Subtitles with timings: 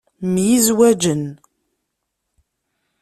[0.33, 1.23] Myizwaǧen.